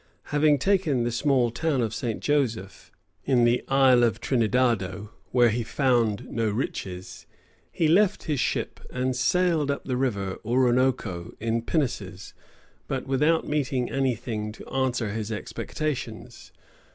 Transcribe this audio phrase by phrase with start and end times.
[0.33, 2.21] Having taken the small town of St.
[2.21, 2.91] Joseph,
[3.23, 7.27] in the Isle of Trinidado, where he found no riches,
[7.71, 12.33] he left his ship, and sailed up the River Oroonoko in pinnaces,
[12.87, 16.51] but without meeting any thing to answer his expectations.